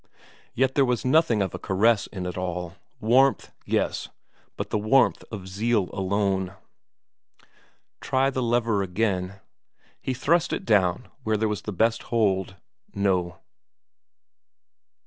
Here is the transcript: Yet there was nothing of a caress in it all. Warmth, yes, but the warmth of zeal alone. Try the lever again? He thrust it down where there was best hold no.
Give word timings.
Yet 0.55 0.73
there 0.73 0.83
was 0.83 1.05
nothing 1.05 1.43
of 1.43 1.53
a 1.53 1.59
caress 1.59 2.07
in 2.07 2.25
it 2.25 2.35
all. 2.35 2.73
Warmth, 2.99 3.51
yes, 3.67 4.09
but 4.57 4.71
the 4.71 4.77
warmth 4.79 5.23
of 5.31 5.47
zeal 5.47 5.91
alone. 5.93 6.55
Try 7.99 8.31
the 8.31 8.41
lever 8.41 8.81
again? 8.81 9.41
He 10.01 10.15
thrust 10.15 10.53
it 10.53 10.65
down 10.65 11.07
where 11.21 11.37
there 11.37 11.47
was 11.47 11.61
best 11.61 12.01
hold 12.09 12.55
no. 12.95 13.41